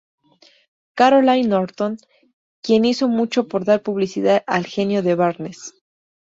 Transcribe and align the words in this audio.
Caroline 0.95 1.47
Norton, 1.47 1.95
quien 2.63 2.85
hizo 2.85 3.07
mucho 3.07 3.47
por 3.47 3.65
dar 3.65 3.83
publicidad 3.83 4.43
al 4.47 4.65
genio 4.65 5.03
de 5.03 5.13
Barnes. 5.13 5.75